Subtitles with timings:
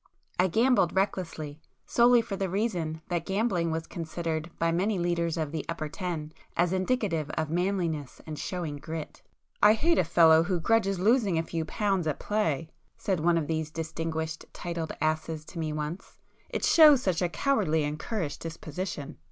[0.39, 5.51] I gambled recklessly, solely for the reason that gambling was considered by many leaders of
[5.51, 9.21] the 'upper ten' as indicative of 'manliness' and 'showing grit.'
[9.61, 13.69] "I hate a fellow who grudges losing a few pounds at play,"—said one of these
[13.69, 19.19] 'distinguished' titled asses to me once—"It shows such a cowardly and currish disposition."